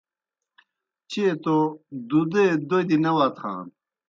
چیئے 1.09 1.31
توْ 1.43 1.57
دُدَے 2.09 2.45
دوْدیْ 2.69 2.97
نہ 3.03 3.11
وتھان 3.17 3.65